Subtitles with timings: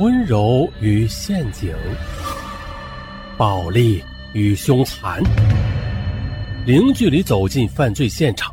[0.00, 1.72] 温柔与陷阱，
[3.38, 4.02] 暴力
[4.32, 5.22] 与凶残，
[6.66, 8.52] 零距离走进犯罪现场，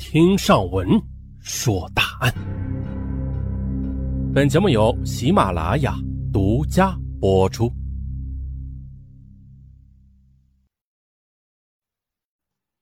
[0.00, 1.00] 听上文
[1.38, 2.34] 说大案。
[4.34, 5.94] 本节目由喜马拉雅
[6.32, 7.72] 独家播出。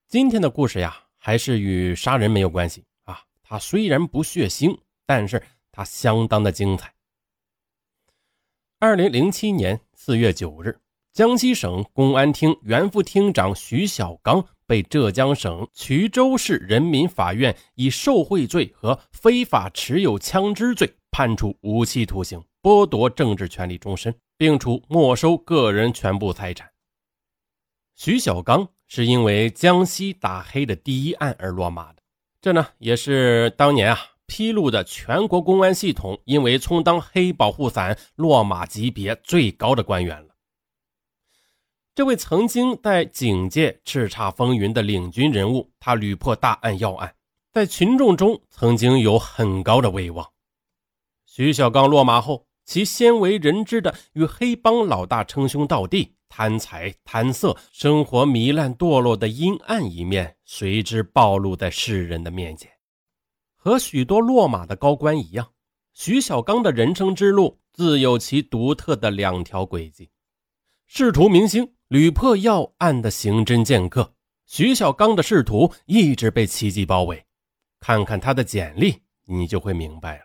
[0.08, 3.20] 今天的故事呀，还是与杀人没有关系啊。
[3.42, 6.90] 它虽然不血腥，但是它相当的精彩。
[8.80, 10.78] 二零零七年四月九日，
[11.12, 26.70] 江西省公安厅原副厅长徐小刚被浙江省衢州市人民法院以受贿罪和非法持有枪支罪判处无期徒刑，剥夺政治权利终身，并处没收个人全部财产。
[27.96, 28.68] 徐小刚。
[28.90, 32.00] 是因为江西打黑的第一案而落马的，
[32.40, 40.36] 这呢也是当年啊披露的全国公安系统因为充当黑保护伞落马级别最高的官员了。
[41.96, 47.16] 这位曾经在警界叱咤风云的领军人物，他屡破大案要案，
[47.52, 50.24] 在群众中曾经有很高的威望。
[51.26, 56.14] 徐小刚落马后，其鲜为人知的与黑帮老大称兄道弟。
[56.28, 62.70] 贪财贪色，生活糜烂堕落的阴暗一面随之暴露在世人的面前。
[63.60, 65.52] 和许多落马的高官一样，
[65.92, 70.10] 徐小刚的人生之路自有其独特的两条轨迹：
[70.86, 74.14] 仕途明星，屡破要案的刑侦剑客。
[74.46, 77.26] 徐小刚的仕途一直被奇迹包围。
[77.80, 80.24] 看看他的简历，你就会明白了。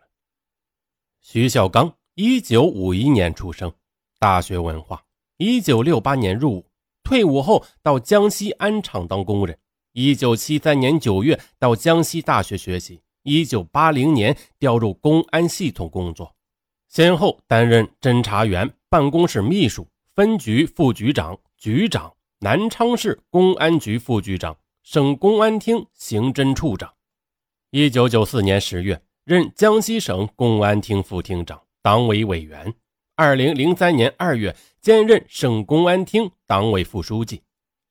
[1.19, 3.73] 徐小刚，一九五一年出生，
[4.19, 5.03] 大学文化。
[5.37, 6.69] 一九六八年入伍，
[7.03, 9.57] 退伍后到江西安厂当工人。
[9.91, 13.01] 一九七三年九月到江西大学学习。
[13.23, 16.35] 一九八零年调入公安系统工作，
[16.87, 26.93] 先后担任侦查员、办公室秘书、分局副局长、局长、南昌市公安局副局长、省公安厅刑侦处长。
[27.71, 32.73] 一九九四年十月任江西省公安厅副厅长、党委委员。
[33.15, 34.55] 二零零三年二月。
[34.83, 37.41] 兼任省公安厅党委副书记，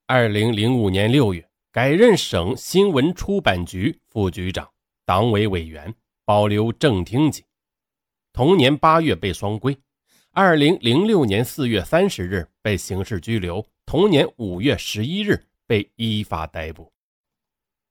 [0.07, 4.69] 二零零五年六月改任省新闻出版局副局长、
[5.05, 7.45] 党委委员，保留正厅级。
[8.33, 9.79] 同年八月被双规，
[10.31, 16.93] 二零零六年四月三十日被刑事拘留，同年五月十一日被依法逮捕。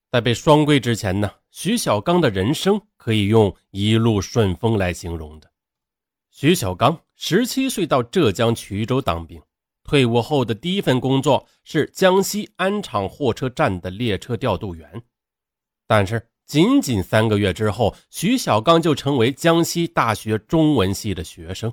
[0.09, 5.51] 在被双规之前呢，徐小刚的人生可以用一路顺风来形容的。
[6.29, 7.01] 徐小刚。
[7.23, 9.39] 十七岁到浙江衢州当兵，
[9.83, 15.03] 退伍后的第一份工作是江西安厂货车站的列车调度员。
[15.85, 21.71] 但是仅仅三个月之后，徐小刚就成为江西大学中文系的学生。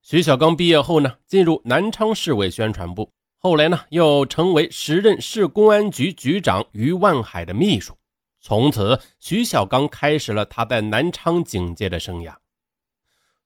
[0.00, 7.92] 徐小刚毕业后呢，进入南昌市委宣传部，后来呢，又成为时任市公安局局长于万海的秘书。
[8.40, 12.32] 从此，徐小刚开始了他在南昌警界的生涯。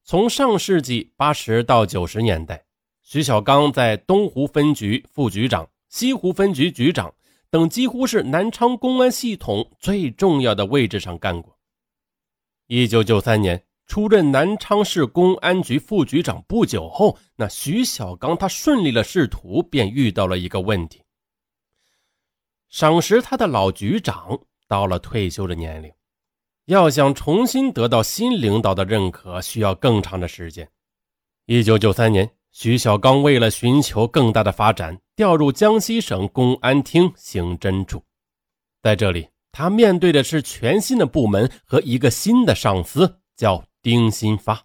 [0.03, 2.63] 从上世纪八十到九十年代，
[3.03, 7.15] 徐小刚在东湖分局副局长、西湖分局局长
[7.55, 11.57] 等几乎是南昌公安系统最重要的位置上干过。
[12.67, 21.05] 一九九三年出任南昌市公安局副局长不久后，那徐小刚他顺利了仕途，便遇到了一个问题：
[22.71, 25.93] 赏识他的老局长到了退休的年龄。
[26.65, 30.69] 要想重新得到新领导的认可，需要更长的时间。
[31.47, 38.01] 一九九三年，徐小刚为了寻求更大的发展，调入江西省公安厅刑侦处。
[38.81, 44.65] 在这里，他面对的是全新的部门和一个新的上司，叫丁新发。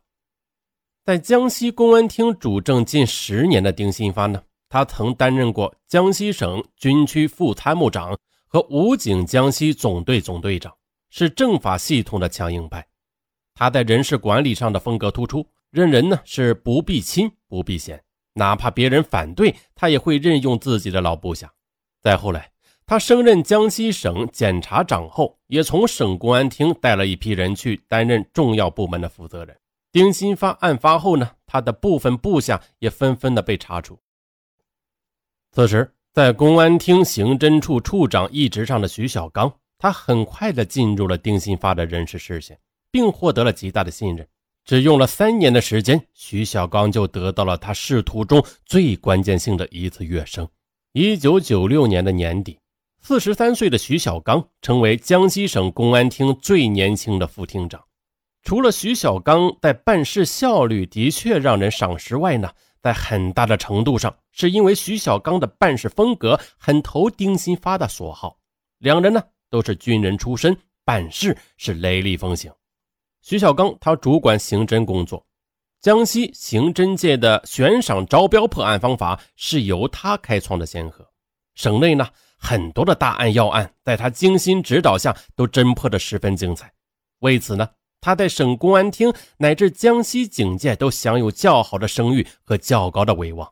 [1.04, 4.40] 在江西公安厅主政近十年的丁新发呢，
[4.70, 10.72] 他曾担任过江西省军区副参谋长和武警江西总队总队长。
[11.10, 12.86] 是政法系统的强硬派，
[13.56, 21.54] 他在人事管理上的风格突出，任人呢是不避亲不避嫌，哪怕别人反对，他也会任用自己的老部下。
[22.02, 22.52] 再后来，
[22.86, 29.56] 他升任江西省检察长后，也从省公安厅带了一批人去担任重要部门的负责人。
[29.92, 34.00] 丁新发案发后呢，他的部分部下也纷纷的被查处。
[35.52, 39.54] 此时，在公安厅刑侦处处长一职上的徐小刚。
[39.82, 42.60] 他很快的进入了丁新发的人事视线，
[42.92, 44.28] 并获得了极大的信任。
[44.70, 50.48] 只用了三年的时间，徐小刚就得到了他仕途中最关键性的一次跃升。
[50.94, 52.60] 一九九六年的年底，
[53.02, 57.84] 四十三岁的徐小刚成为江西省公安厅最年轻的副厅长。
[58.44, 68.38] 除了徐小刚在办事效率的确让人赏识外呢，在很大的程度上是因为徐小刚的办事风格很投丁新发的所好。
[68.78, 70.56] 两人呢都是军人出身，
[70.86, 72.52] 办事是雷厉风行。
[73.22, 75.26] 徐小刚他主管刑侦工作，
[75.82, 81.08] 江西刑侦界的悬赏招标破案方法是由他开创的先河。
[81.56, 82.08] 省内呢
[82.38, 86.74] 很多的大案要案，在他精心指导下都侦破的十分精彩。
[87.20, 87.70] 为此呢。
[88.02, 93.52] 他在省公安厅乃至江西警界都享有较好的声誉和较高的威望。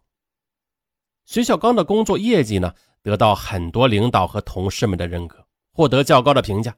[1.26, 6.74] 徐小刚的工作业绩呢，得到很多领导和同事们的认可，获得较高的评价。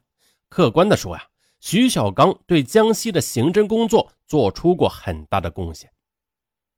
[0.49, 1.23] 客观的说呀，
[1.59, 5.91] 徐小刚对江西的刑侦工作做出过很大的贡献。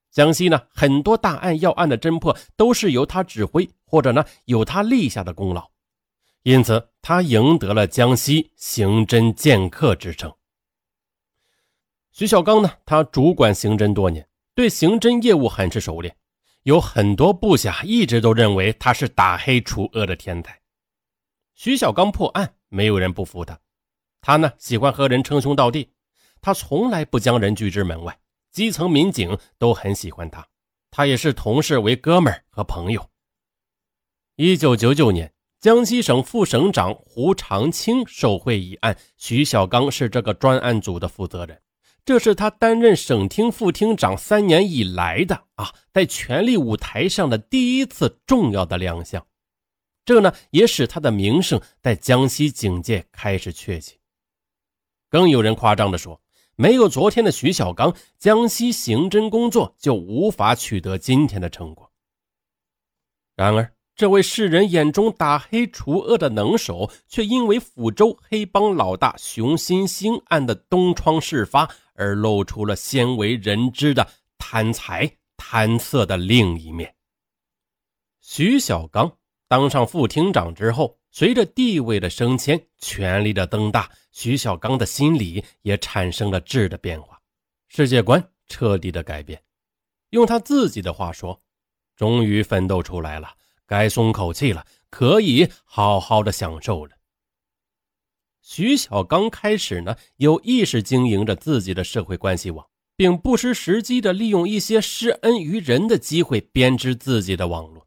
[0.10, 5.70] 江西呢，很多大案要案的侦破都是由他指挥，或者呢有他立下的功劳，
[6.44, 10.34] 因此他赢得了江西刑侦剑客之称。
[12.12, 16.14] 徐小刚呢，他主管刑侦多年，对刑侦业务很是熟练。
[16.64, 20.60] 有很多部下一直都认为他是打黑除恶的天才。
[21.54, 23.58] 徐小刚破案，没有人不服他。
[24.22, 25.92] 他呢，喜欢和人称兄道弟，
[26.40, 28.18] 他从来不将人拒之门外。
[28.52, 30.46] 基层民警都很喜欢他，
[30.92, 33.10] 他也是同事为哥们儿和朋友。
[34.36, 41.62] 一九九九年，江西省副省长胡长清受贿一案，徐小刚是这个专案组的负责人。
[42.04, 49.26] 这是他担任省厅副厅长三年以来的啊，在权力舞台上的第一次重要的亮相。
[50.04, 54.01] 这呢，也使他的名声在江西警界开始鹊起。
[55.12, 56.20] 更有人夸张地说，
[56.56, 61.92] 没有昨天的徐小刚，江西刑侦工作就无法取得今天的成果。
[63.36, 71.70] 然而，这位世人眼中打黑除恶的能手，却因为抚州黑帮老大熊新兴案的东窗事发。
[71.94, 74.08] 而露出了鲜为人知的
[74.40, 76.96] 贪财贪色的另一面。
[78.22, 79.18] 徐小刚
[79.48, 87.22] 当上副厅长之后，随着地位的升迁、权力的增大，徐小刚的心理也产生了质的变化，
[87.68, 89.44] 世界观彻底的改变。
[90.12, 91.42] 用他自己的话说
[91.98, 93.30] ：“终于奋斗出来了，
[93.66, 96.96] 该松口气了，可以好好的享受了。”
[98.42, 102.66] 徐小刚开始呢，有意识经营着自己的社会关系网，
[102.96, 107.81] 并不失时机的利用一些施恩于人的机会编织自己的网络。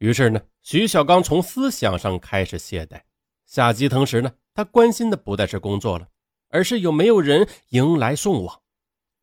[0.00, 3.02] 于是呢，徐小刚从思想上开始懈怠，
[3.44, 6.08] 下基层时呢，他关心的不再是工作了，
[6.48, 8.62] 而是有没有人迎来送往，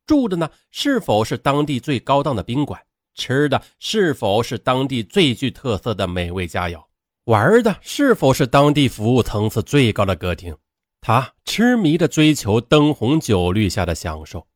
[0.06, 2.80] 住的呢是否是当地最高档的宾馆，
[3.16, 6.84] 吃的是否是当地最具特色的美味佳肴。
[7.24, 10.56] 玩的是否是当地服务层次最高的歌厅？
[11.00, 14.46] 他痴迷的追求灯红酒绿下的享受。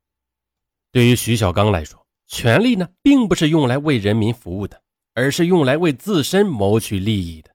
[0.92, 4.80] 对于徐小刚来说，权力呢，并不是用来为人民服务的，
[5.14, 7.50] 而是用来为自身谋取利益的。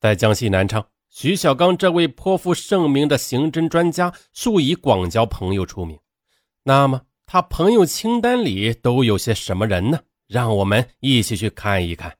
[0.00, 5.98] 在江西南昌，徐小刚这位颇负盛名的刑侦专家，素以广交朋友出名。
[6.64, 10.00] 那么，他朋友清单里都有些什么人呢？
[10.28, 12.16] 让我们一起去看一看。